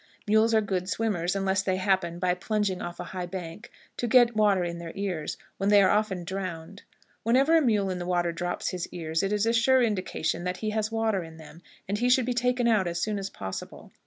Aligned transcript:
Mules 0.25 0.51
are 0.55 0.61
good 0.61 0.89
swimmers 0.89 1.35
unless 1.35 1.61
they 1.61 1.75
happen, 1.77 2.17
by 2.17 2.33
plunging 2.33 2.81
off 2.81 2.99
a 2.99 3.03
high 3.13 3.27
bank, 3.27 3.69
to 3.97 4.07
get 4.07 4.35
water 4.35 4.63
in 4.63 4.79
their 4.79 4.91
ears, 4.95 5.37
when 5.57 5.69
they 5.69 5.79
are 5.79 5.91
often 5.91 6.23
drowned. 6.23 6.81
Whenever 7.21 7.55
a 7.55 7.61
mule 7.61 7.91
in 7.91 7.99
the 7.99 8.07
water 8.07 8.31
drops 8.31 8.69
his 8.69 8.87
ears, 8.87 9.21
it 9.21 9.31
is 9.31 9.45
a 9.45 9.53
sure 9.53 9.83
indication 9.83 10.43
that 10.43 10.57
he 10.57 10.71
has 10.71 10.91
water 10.91 11.23
in 11.23 11.37
them, 11.37 11.61
and 11.87 11.99
he 11.99 12.09
should 12.09 12.25
be 12.25 12.33
taken 12.33 12.67
out 12.67 12.87
as 12.87 12.99
soon 12.99 13.19
as 13.19 13.29
possible. 13.29 13.91